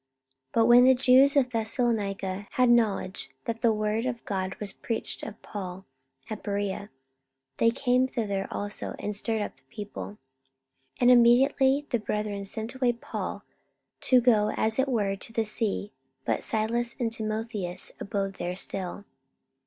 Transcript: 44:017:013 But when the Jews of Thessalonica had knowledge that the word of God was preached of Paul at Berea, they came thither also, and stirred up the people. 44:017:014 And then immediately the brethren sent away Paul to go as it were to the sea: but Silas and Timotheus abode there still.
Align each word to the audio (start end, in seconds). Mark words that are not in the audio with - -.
44:017:013 0.53 0.53
But 0.53 0.65
when 0.65 0.83
the 0.85 0.95
Jews 0.95 1.35
of 1.37 1.49
Thessalonica 1.51 2.47
had 2.53 2.69
knowledge 2.71 3.29
that 3.45 3.61
the 3.61 3.71
word 3.71 4.07
of 4.07 4.25
God 4.25 4.55
was 4.59 4.73
preached 4.73 5.21
of 5.21 5.39
Paul 5.43 5.85
at 6.27 6.41
Berea, 6.41 6.89
they 7.57 7.69
came 7.69 8.07
thither 8.07 8.47
also, 8.49 8.95
and 8.97 9.15
stirred 9.15 9.43
up 9.43 9.57
the 9.57 9.63
people. 9.69 10.13
44:017:014 10.97 11.01
And 11.01 11.09
then 11.11 11.17
immediately 11.19 11.85
the 11.91 11.99
brethren 11.99 12.45
sent 12.45 12.73
away 12.73 12.93
Paul 12.93 13.43
to 13.99 14.19
go 14.19 14.49
as 14.57 14.79
it 14.79 14.87
were 14.87 15.15
to 15.15 15.33
the 15.33 15.45
sea: 15.45 15.91
but 16.25 16.43
Silas 16.43 16.95
and 16.99 17.11
Timotheus 17.11 17.91
abode 17.99 18.37
there 18.39 18.55
still. 18.55 19.05